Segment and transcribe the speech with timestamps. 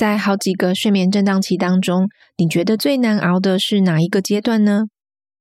[0.00, 2.08] 在好几个睡眠震荡期当中，
[2.38, 4.84] 你觉得最难熬的是哪一个阶段呢？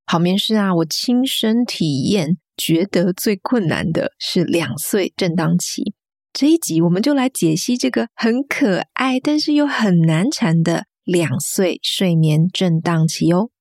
[0.06, 5.94] 好眠师啊，我亲身体验，觉得最困难的是两岁震荡期。
[6.34, 13.52] 这一集我们就来解析这个很可爱，但是又很难缠的两岁睡眠震荡期哦。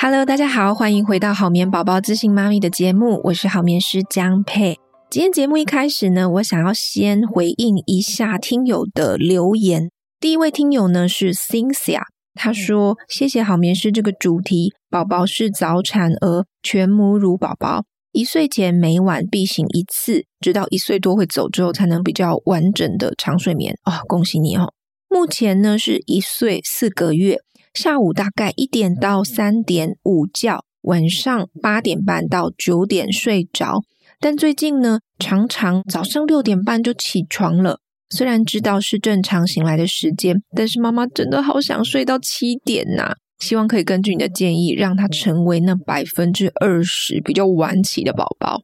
[0.00, 4.78] Hello，大家好，欢迎回到好眠宝宝自信妈咪的节目，我是好眠师江佩。
[5.10, 9.90] 今天节目一开始呢，我想要先回应一下听友的留言。
[10.20, 12.02] 第一位听友呢是 Cynthia，
[12.34, 23.74] 他说：“谢谢好眠师这个主题，宝宝是早产儿，全母乳宝宝，一岁前每晚必醒一次，直到一岁多会走之后，才能比较完整的长睡眠。
[23.84, 24.72] 哦，恭喜你哦！
[25.08, 27.40] 目前呢是一岁四个月。”
[27.78, 33.82] 下午大概一点到三点午觉，晚上八点半到九点睡着。
[34.18, 37.78] 但最近呢，常常早上六点半就起床了。
[38.10, 43.14] 虽然知道是正常醒来的时间，但是妈妈真的好想睡到七点呐。
[43.38, 48.62] 希望可以根据你的建议，让他成为那百分之二十比较晚起的宝宝。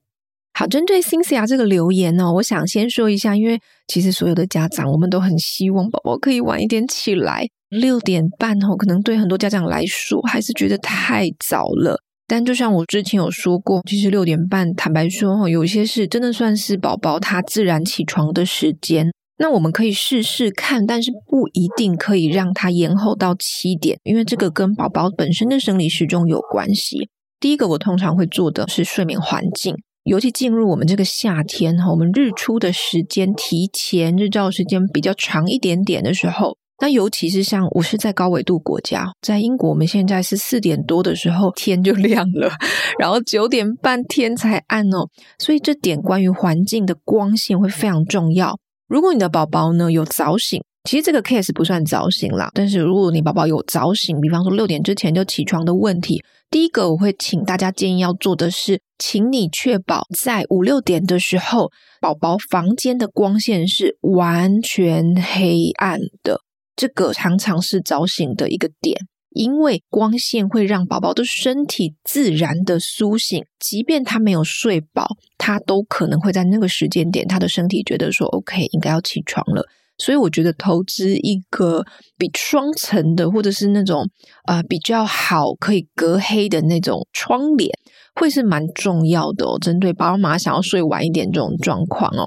[0.55, 7.47] 好，针对 Cynthia 这个留言呢，我想先说一下，因为其实所有的家长，我们都很希望宝宝可以晚一点起来。
[7.75, 11.99] 六点半哦，可能对很多家长来说还是觉得太早了。
[12.27, 19.11] 但就像我之前有说过，其实六点半，坦白说哦，有些事真的算是宝宝他自然起床的时间。
[19.37, 27.09] 那我们可以试试看，但是不一定可以让他延后到七点，因为这个跟宝宝本身的生理时钟有关系。
[27.41, 36.57] 第一个，我通常会做的是睡眠环境，尤其进入我们这个夏天哈，我们日出的时间提前，日照时间比较长一点点的时候。
[36.81, 42.51] 那尤其是像我是在高纬度国家，在英国，我们现在是四点多的时候天就亮了，
[42.99, 45.09] 然后九点半天才暗哦，
[45.39, 48.59] 所以这点关于环境的光线会非常重要。
[48.89, 61.71] 如果你的宝宝呢有早醒，其实这个 case 不算早醒啦，但是如果你宝宝有早醒，比方说六点之前就起床的问题，第一个我会请大家建议要做的是，请你确保在五六点的时候，
[62.01, 66.41] 宝宝房间的光线是完全黑暗的。
[66.77, 68.97] 这个常常是早醒的一个点，
[69.31, 79.67] 因为光线会让宝宝的身体自然的苏醒，即便他没有睡饱，他都可能会在那个时间点，他的身体觉得说 OK，应该要起床了。
[79.97, 81.85] 所以我觉得投资一个
[82.19, 84.09] 比双层的，或者是那种、
[84.49, 87.71] 呃、比较好可以隔黑的那种窗帘，
[88.17, 89.57] 会是蛮重要的哦。
[89.61, 92.27] 针对爸妈想要睡晚一点这种状况哦。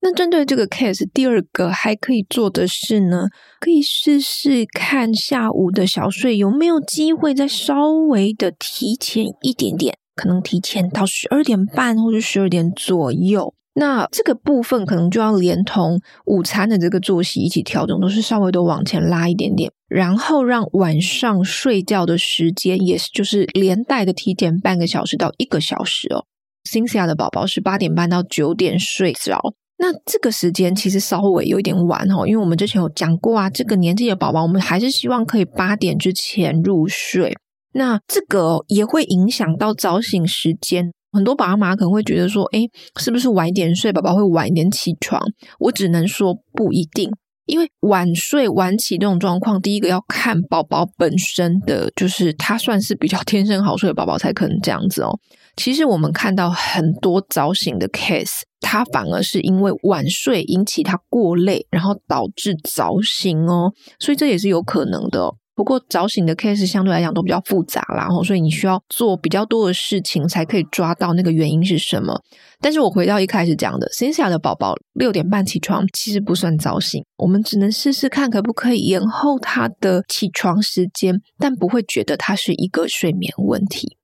[0.00, 13.54] 那针对这个 case，第二个还可以做的是呢，可以试试看下午的小睡有没有机会再稍微的提前一点点，可能提前到十二点半或者十二点左右。
[13.78, 26.24] 那这个部分可能就要连同午餐的这个作息一起调整，都是稍微的往前拉一点点，然后让晚上睡觉的时间也就是连带的提前半个小时到一个小时哦。
[26.64, 29.54] Cynthia 的宝宝是八点半到九点睡着。
[29.78, 37.36] 那这个时间其实稍微有一点晚哈，因为我们之前有讲过啊，这个年纪的宝宝，我们还是希望可以八点之前入睡。
[37.74, 45.20] 那这个也会影响到早醒时间，很多爸妈可能会觉得说，诶，是不是晚一点睡，宝宝会晚一点起床？
[45.58, 47.10] 我只能说不一定，
[47.44, 55.10] 因为晚睡晚起这种状况，第一个要看宝宝本身的，就是他算是比较天生好睡的宝宝才可能这样子哦。
[55.56, 65.32] 其实我们看到很多早醒的 case，他反而是因为晚睡引起他过累，然后导致早醒哦，所以这也是有可能的。
[65.54, 72.20] 不过早醒的 case 相对来讲都比较复杂啦，然后所以你需要做比较多的事情才可以抓到那个原因是什么。
[72.60, 83.95] 但是我回到一开始讲的小小的宝宝六点半起床其实不算早醒，我们只能试试看可不可以延后他的起床时间，但不会觉得他是一个睡眠问题。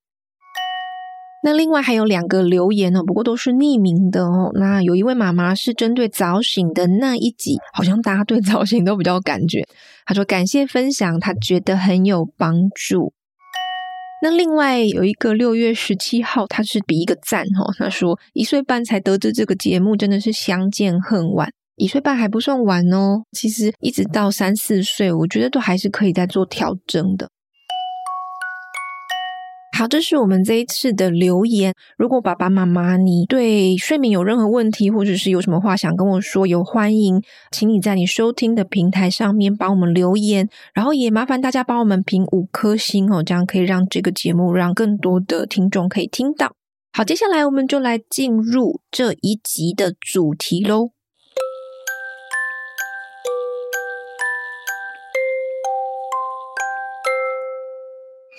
[1.44, 4.50] 那另外还有两个留言呢，不过都是匿名的哦。
[4.54, 9.66] 那有一位妈妈是针对早醒的那一集，好像大家对早醒都比较有感觉。
[10.06, 13.12] 她说感谢分享，她觉得很有帮助。
[14.22, 17.74] 那另外有一个六月十七号，他是比一个赞哦。
[17.76, 21.50] 他说一岁半才得知这个节目，真的是相见恨晚。
[21.74, 27.28] 一岁半还不算晚哦，其实一直到三四岁，我觉得都还是可以再做调整的。
[29.74, 31.74] 好，这是我们这一次的留言。
[31.96, 46.52] 如果爸爸妈妈你对睡眠有任何问题，或者是有什么话想跟我说，有欢迎，请你在你收听的平台上面帮我们留言，然后也麻烦大家帮我们评五颗星哦，这样可以让这个节目让更多的听众可以听到。
[46.92, 50.90] 好，接下来我们就来进入这一集的主题喽。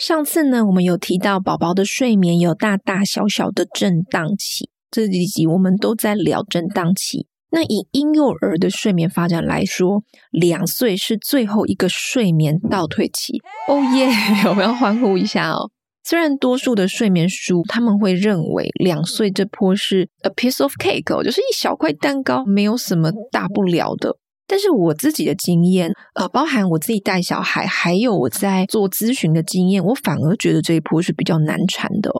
[0.05, 7.27] 上次呢，我们有提到宝宝的睡眠有大大小小的震荡期，这几集我们都在聊震荡期。
[7.51, 13.41] 那以婴幼儿的睡眠发展来说，两岁是最后一个睡眠倒退期。
[13.69, 14.09] 哦耶，
[14.49, 15.71] 我们要欢呼一下哦！
[16.03, 24.17] 虽然多数的睡眠书他们会认为两岁这波是 a piece of cake，就是一小块蛋糕，没有什么大不了的。
[24.53, 32.11] 但是我自己的经验，呃，包含我自己带小孩，还有我在做咨询的经验，我反而觉得这一波是比较难缠的。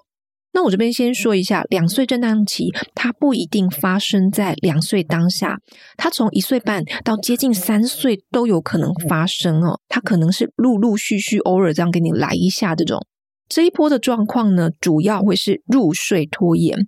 [0.52, 5.60] 那我这边先说一下，两岁震荡期，它不一定发生在两岁当下，
[5.96, 9.80] 它从一岁半到接近三岁都有可能发生哦。
[9.88, 13.06] 它可能是陆陆续续，偶尔这样给你来一下这种。
[13.48, 16.88] 这一波的状况呢，主要会是入睡拖延。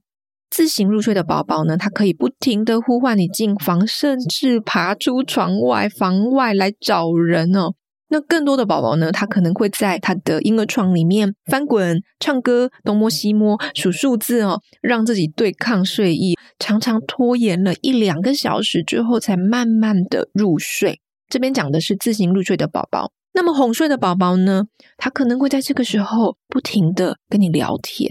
[0.49, 7.73] 自行入睡的宝宝呢，他可以不停地呼唤你进房，甚至爬出床外、房外来找人哦。
[8.07, 21.01] 那更多的宝宝呢，他可能会在他的婴儿床里面翻滚、唱歌、东摸西摸、数数字哦，让自己对抗睡意，常常拖延了一两个小时之后，才慢慢的入睡。
[21.27, 23.11] 这边讲的是自行入睡的宝宝。
[23.35, 24.63] 那么哄睡的宝宝呢，
[24.97, 28.09] 他可能会在这个时候不停的跟你聊天，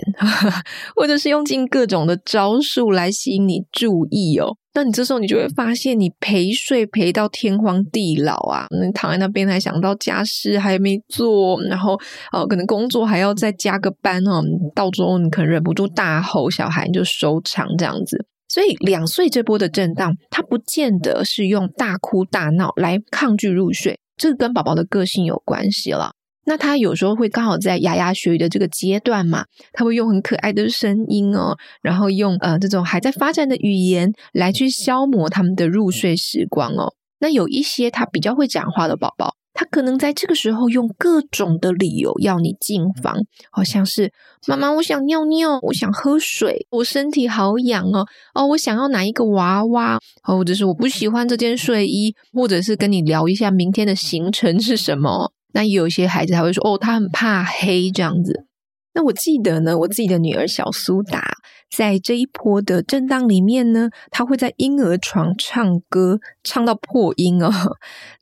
[0.95, 4.57] 或者是用尽各种的招数来吸引你注意哦。
[4.75, 11.99] 那你这时候你就会发现，你陪睡陪到天荒地老啊，你躺在那边还想到家事还没做，然后
[12.31, 14.43] 哦，可能工作还要再加个班哦，
[14.75, 18.27] 到最后你可能忍不住大吼，小孩你就收场这样子。
[18.49, 23.99] 所以两岁这波的震荡，它不见得是用大哭大闹来抗拒入睡。
[24.17, 26.13] 这跟宝宝的个性有关系了。
[26.47, 36.93] 那他有时候会刚好在牙牙学语的这个阶段嘛，他会用很可爱的声音哦，然后用呃这种还在发展的语言来去消磨他们的入睡时光哦。
[37.19, 39.37] 那有一些他比较会讲话的宝宝。
[39.55, 43.17] 他可能在这个时候用各种的理由要你进房，
[43.51, 44.13] 好像是
[44.47, 48.05] 妈妈，我想尿尿，我想喝水，我身体好痒哦，
[48.35, 55.33] 哦，我想要哪一个娃娃，或者是我不喜欢这件睡衣，或者是跟你聊一下明天的行程是什么。
[55.53, 58.47] 那有一些孩子还会说，哦，他很怕黑这样子。
[58.95, 61.23] 那我记得呢，我自己的女儿小苏打
[61.69, 67.51] 在这一波的震荡里面呢，她会在婴儿床唱歌，唱到破音哦。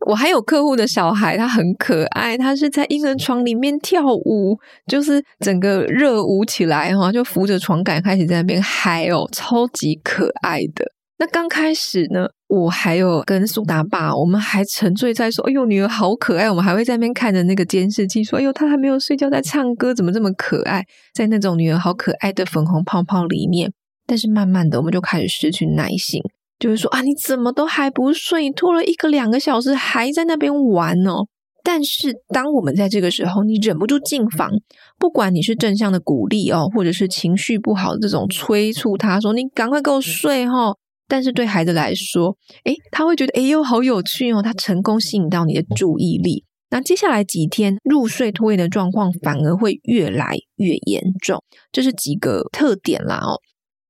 [0.07, 10.93] 我还有客户的小孩，他很可爱，他是在婴儿床里面跳舞，就是整个热舞起来哈，就扶着床杆开始在那边嗨哦，超级可爱的。
[11.23, 20.85] 那刚开始呢，我还有跟苏达爸，我们还沉醉在说：“哎呦，女儿好可爱。”我们还会在那边看着那个监视器，说：“哎呦，她还没有睡觉，在唱歌，怎么这么可爱？”
[21.15, 23.73] 在那种女儿好可爱的粉红泡泡里面，
[24.05, 26.21] 但是慢慢的，我们就开始失去耐心，
[26.59, 28.51] 就是说：“啊，你怎么都还不睡？
[28.51, 31.29] 拖了一个两个小时，还在那边玩哦。”
[31.63, 34.51] 但是当我们在这个时候，你忍不住进房，
[34.99, 40.79] 不管你是正向的鼓励哦，或者是情绪不好的这种催促，他说：“你赶快给我睡哦。”
[41.09, 44.41] 但是对孩子来说，诶，他会觉得，诶哟，好有趣哦！
[44.43, 46.45] 他成功吸引到你的注意力。
[46.71, 53.41] 那接下来几天入睡拖延的状况反而会越来越严重，这是几个特点啦哦。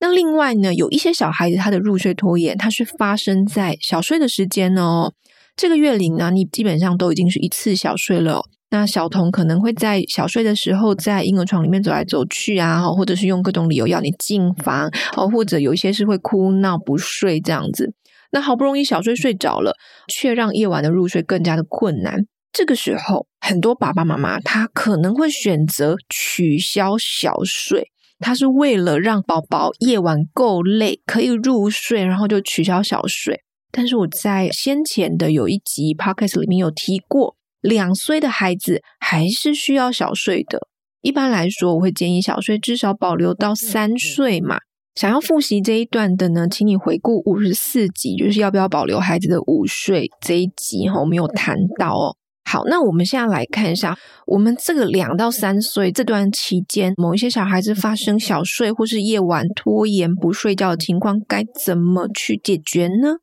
[0.01, 5.13] 那另外呢，有一些小孩子他的入睡拖延，它是发生在小睡的时间哦。
[5.55, 8.43] 这个月龄呢，你基本上都已经是一次小睡了。
[8.73, 17.93] 那小童可能会在小睡的时候，在婴儿床里面走来走去啊，或者是用各种理由要你进房，哦，或者有一些是会哭闹不睡这样子。
[18.31, 19.77] 那好不容易小睡睡着了，
[20.09, 22.25] 却让夜晚的入睡更加的困难。
[22.51, 33.43] 这个时候，很多爸爸妈妈他可能会选择取消小睡，他是为了让宝宝夜晚够累可以入睡，然后就取消小睡。
[33.71, 37.37] 但是我在先前的有一集 podcast 里面有提过。
[37.63, 40.69] 两岁的孩子还是需要小睡的。
[41.01, 44.59] 一般来说，我会建议小睡至少保留到三岁嘛。
[44.95, 52.15] 想要复习这一段的呢，请你回顾五十四集，就是要不要保留孩子的午睡这一集哈，我们有谈到哦。
[52.45, 63.17] 好，那我们现在来看一下，我们这个两到三岁这段期间，某一些小孩子发生小睡或是夜晚拖延不睡觉的情况，该怎么去解决呢？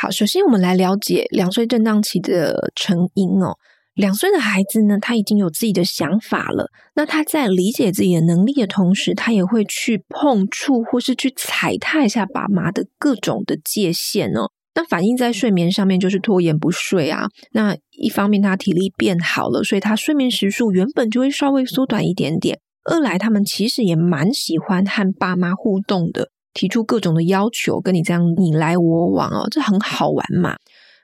[0.00, 3.58] 好，首先我们来了解两岁震荡期的成因哦。
[3.92, 6.70] 两岁的孩子呢，他已经有自己的想法了。
[6.94, 14.50] 那他在理解自己的能力的同时，他也会去碰触或是去踩踏一下爸妈的各种的界限哦。
[14.74, 17.26] 那反映在睡眠上面就是拖延不睡啊。
[17.52, 22.58] 那一方面他体力变好了，所以他睡眠时数原本就会稍微缩短一点点。
[22.90, 30.56] 二来他们其实也蛮喜欢和爸妈互动的，提出各种的要求，跟你这样你来我往哦，这很好玩嘛。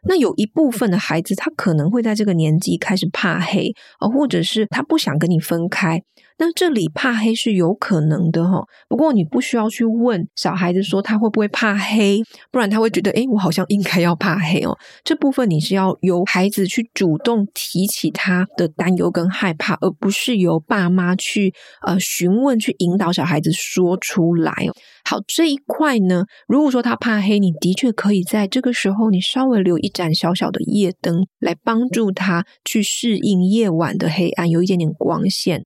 [0.08, 6.00] 那有一部分的孩子，他可能会在这个年纪开始怕黑啊，或者是他不想跟你分开。
[6.38, 12.22] 那这里怕黑是有可能的哈，不过你不需要去问小孩子说他会不会怕黑，
[12.52, 14.76] 不然他会觉得诶，我好像应该要怕黑哦。
[15.02, 21.52] 这部分你是要由孩子去主动提起他的担忧跟害怕，而不是由爸妈去
[21.84, 24.72] 呃询问去引导小孩子说出来哦。
[25.08, 35.64] 好，这一块呢，如果说他怕黑，你的确可以在这个时候你稍微留一盏小小的夜灯来帮助他去适应夜晚的黑暗，有一点点光线。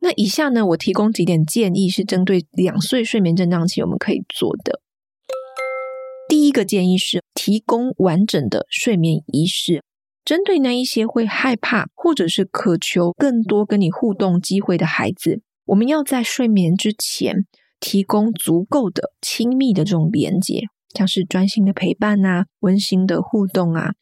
[0.00, 4.82] 那以下呢，我提供几点建议，是针对两岁睡眠震荡期我们可以做的。
[6.28, 9.82] 第一个建议是提供完整的睡眠仪式，
[10.26, 17.46] 针对那一些会害怕或者是渴求更多跟你互动机会的孩子，我们要在睡眠之前
[17.84, 20.62] 提供足够的亲密的这种连接，
[20.94, 23.92] 像是专心的陪伴啊，温馨的互动啊。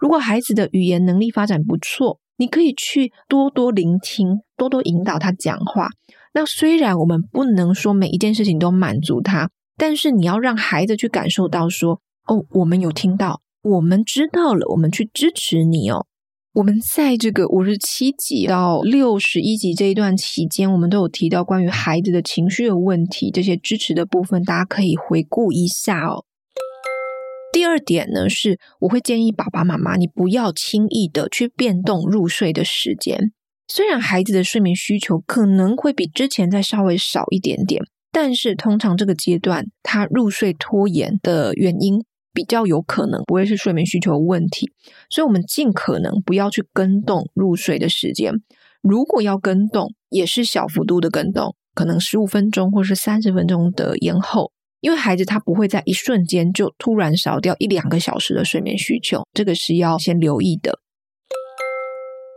[0.00, 5.90] 如果孩子的语言能力发展不错，你可以去多多聆听，多多引导他讲话。
[6.34, 16.06] 那虽然我们不能说每一件事情都满足他，但是你要让孩子去感受到说：“哦，我们有听到，我们知道了，我们去支持你哦。”
[16.58, 26.24] 我们在这个五十七集到六十一集这一段期间，我们都有提到关于孩子的情绪的问题，这些支持的部分，大家可以回顾一下哦。
[27.52, 33.30] 第二点呢，是我会建议爸爸妈妈，你不要轻易的去变动入睡的时间。
[33.68, 44.70] 虽然孩子的睡眠需求可能会比之前再稍微少一点点，但是通常这个阶段他入睡拖延的原因比较有可能不会是睡眠需求问题，
[45.10, 48.32] 所以我们尽可能不要去更动入睡的时间。
[48.82, 54.52] 如果要更动，也是小幅度的更动，可能十五分钟或是三十分钟的延后。
[54.80, 60.78] 因为孩子他不会在一瞬间就突然少掉一两个小时的睡眠需求，这个是要先留意的。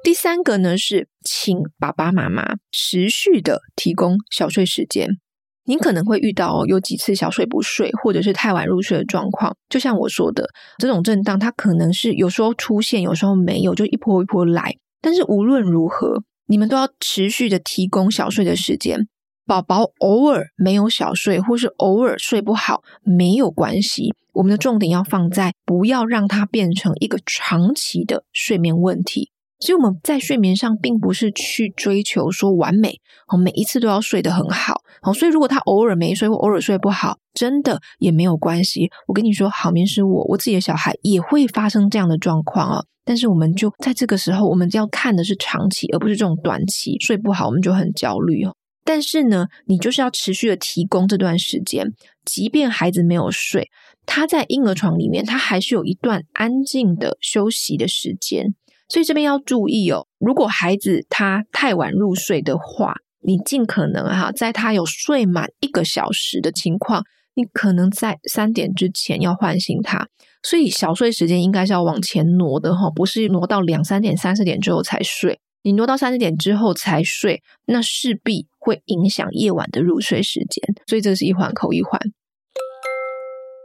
[0.04, 5.20] 第三个呢，是请爸爸妈妈持续的提供小睡时间。
[5.66, 9.56] 您可能会遇到有几次小睡不睡，或者是太晚入睡的状况。
[9.70, 14.76] 就像我说的，这种震荡它可能是有时候出现，有时候没有，就一波一波来。
[15.02, 19.08] 但是无论如何，你们都要持续的提供小睡的时间。
[19.46, 24.14] 宝宝偶尔没有小睡，或是偶尔睡不好，没有关系。
[24.34, 29.32] 我们的重点要放在不要让它变成一个长期的睡眠问题。
[29.62, 34.82] 所以我们在睡眠上并不是去追求说完美，哦，每一次都要睡得很好。
[35.04, 38.90] 哦，所以如果他偶尔没睡或偶尔睡不好，真的也没有关系。
[39.08, 42.84] 我跟你说，好眠是我，我自己的小孩也会发生这样的状况啊。
[43.06, 48.56] 但是我们就在这个时候，我们要看的是长期，而不是这种短期睡不好，我们就很焦虑哦。
[48.84, 51.86] 但是呢，你就是要持续的提供这段时间，
[52.26, 53.70] 即便孩子没有睡，
[54.06, 58.56] 他在婴儿床里面，他还是有一段安静的休息的时间。
[58.92, 70.10] 所以这边要注意哦，如果孩子他太晚入睡的话，你尽可能哈，在他有睡满一个小时的情况，你可能在三点之前要唤醒他。
[70.44, 75.40] 所以小睡时间应该是要往前挪的哈，不是挪到两三点、三四点之后才睡。
[75.64, 81.98] 你挪到三四点之后才睡，那势必会影响夜晚的入睡时间，所以这是一环扣一环。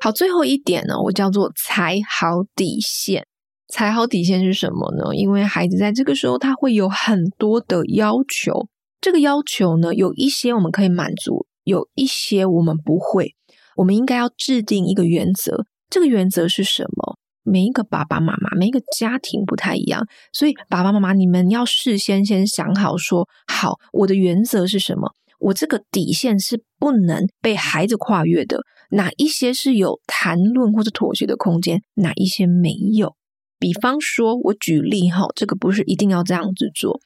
[0.01, 3.27] 好，最后一点呢，我叫做踩好底线。
[3.69, 5.15] 踩好底线是什么呢？
[5.15, 8.69] 因为孩子在这个时候他会有很多的要求，
[9.01, 13.35] 这个要求呢，有一些我们可以满足，有一些我们不会。
[13.77, 17.19] 我们应该要制定一个原则，这个原则是什么？
[17.43, 33.15] 每一个爸爸妈妈，每一个家庭不太一样，所以爸爸妈妈，你们要事先先想好说，说好我的原则是什么，我这个底线是不能被孩子跨越的，哪一些是有谈论或者妥协的空间，哪一些没有。
[33.59, 37.01] 比方说，我举例哈，这个不是一定要这样子做，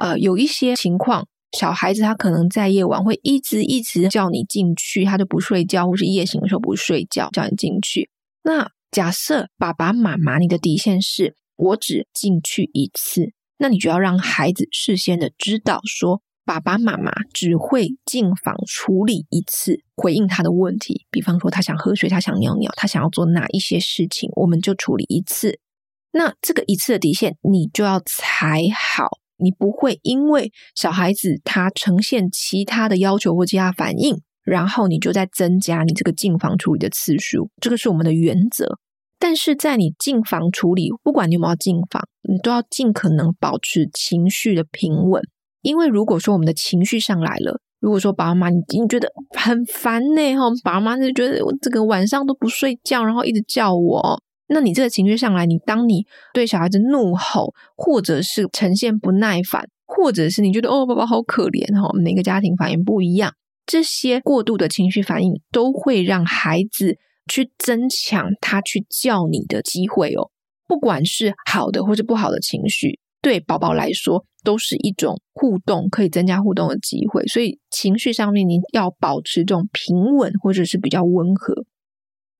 [0.00, 1.26] 呃，有一些情况，
[1.58, 8.10] 小孩子他可能在夜晚会一直一直叫你进去，他就不睡觉，或是夜醒的时候不睡觉，叫你进去，
[8.42, 8.70] 那。
[8.92, 21.06] 假设爸爸妈妈，你的底线是我只进去一次，那你就要让孩子事先的知道说，爸爸妈妈只会进房处理一次，回应他的问题。
[21.08, 25.60] 比方说，他想喝水，他想尿尿，他想要做哪一些事情，我们就处理一次。
[26.12, 38.78] 那这个一次的底线你就要踩好，你不会因为小孩子他呈现其他的要求或其他反应，然后你就在增加你这个进房处理的次数，这个是我们的原则。
[39.18, 45.22] 但是在你进房处理，不管你有没有进房，你都要尽可能保持情绪的平稳。
[45.60, 56.04] 因为如果说我们的情绪上来了，如果说爸妈你已经觉得很烦呢，哈，爸妈就觉得我这个晚上都不睡觉，然后一直叫我，那你这个情绪上来，你当你
[56.34, 63.32] 对小孩子怒吼，或者是呈现不耐烦，或者是你觉得哦，宝宝好可怜哈，每个家庭反应不一样，
[63.64, 66.98] 这些过度的情绪反应都会让孩子。
[67.28, 70.30] 去增强他去叫你的机会哦，
[70.66, 77.24] 不管是好的或者不好的情绪，对宝宝来说都是一种互动，可以增加互动的机会。
[77.26, 81.54] 所以情绪上面你要保持这种平稳或者是比较温和。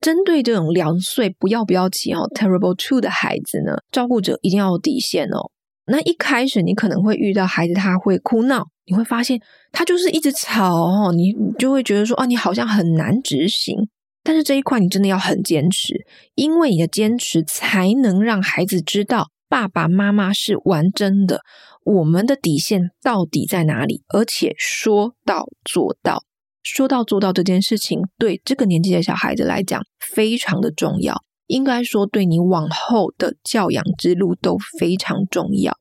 [0.01, 5.51] 针对这种两岁不要不要起哦，terrible two 的孩子呢，照顾者一定要有底线哦。
[5.87, 9.41] 那一开始你可能会遇到孩子他会哭闹，你会发现
[9.73, 13.77] 他就是一直吵哦，你你就会觉得说啊，你好像很难执行。
[14.23, 15.95] 但是这一块你真的要很坚持，
[16.35, 21.41] 因为你的坚持才能让孩子知道爸爸妈妈是玩真的，
[21.85, 26.23] 我们的底线到底在哪里，而且说到做到，
[26.63, 35.77] 说到做到这件事情对这个年纪的小孩子来讲非常的重要，应该说对你往后的教养之路都非常重要。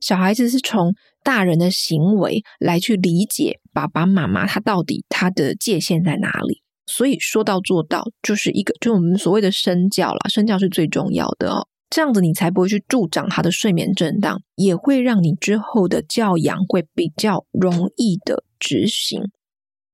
[0.00, 0.94] 小孩子是从
[1.24, 6.62] 大人的行为来去理解爸爸妈妈他到底他的界限在哪里。
[6.86, 11.66] 所以说到做到，就是一个，就我们所谓的身教啦，身教是最重要的哦。
[11.90, 19.22] 这样子你才不会去助长他的睡眠震荡，也会让你之后的教养会比较容易的执行。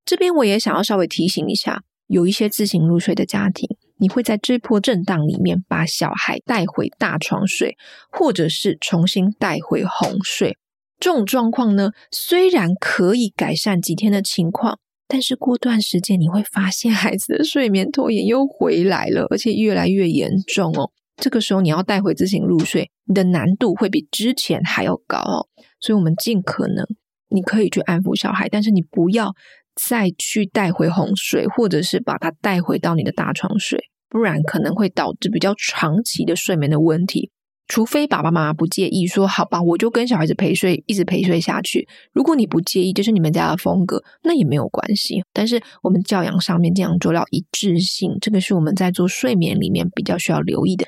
[0.05, 7.75] 这边我也想要稍微提醒一下，有一些自行入睡的家庭，你会在这波震荡里面把小孩带回大床睡，
[8.11, 10.57] 或者是重新带回哄睡。
[10.99, 14.79] 这种状况呢，虽然可以改善几天的情况。
[15.07, 20.89] 但是过段时间你会发现孩子的睡眠拖延又回来了，而且越来越严重哦。
[21.17, 25.45] 这个时候你要带回自行入睡，你的难度会比之前还要高哦。
[25.79, 26.83] 所以，我们尽可能
[27.29, 29.31] 你可以去安抚小孩，但是你不要
[29.75, 37.31] 再去带回哄睡，或者是把它带回到你的大床睡，不然可能会导致比较长期的睡眠的问题。
[37.67, 41.87] 除非爸爸妈妈不介意，说好吧，我就跟小孩子陪睡，一直陪睡下去。
[42.13, 45.23] 如果你不介意，这是你们家的风格，那也没有关系。
[45.33, 50.85] 但是我们教养上面这样做到一致性，这个是我们在做睡眠里面比较需要留意的。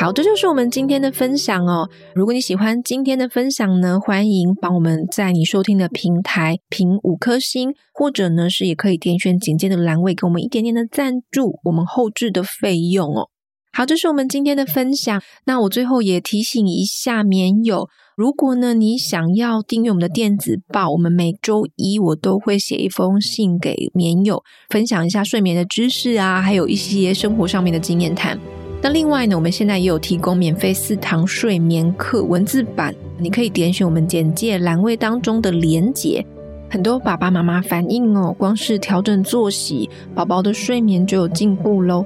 [0.00, 1.90] 好，这就是我们今天的分享哦。
[2.14, 13.26] 如果你喜欢今天的分享呢，欢迎帮我们在你收听的平台评五颗星，或者呢是也可以点选简介的栏位，给我们一点点的赞助，我们后置的费用哦。
[13.72, 15.20] 好，这是我们今天的分享。
[15.46, 28.38] 那我最后也提醒一下棉友，如果呢你想要订阅我们的电子报，我们每周一我都会写一封信给棉友，分享一下睡眠的知识啊，还有一些生活上面的经验谈。
[28.80, 36.24] 那另外呢，我们现在也有提供免费四堂睡眠课文字版，你可以点选我们简介栏位当中的连结。
[36.70, 42.04] 很多爸爸妈妈反映哦，光是调整作息，宝宝的睡眠就有进步喽。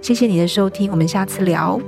[0.00, 1.78] 谢谢你的收听，我们下次聊。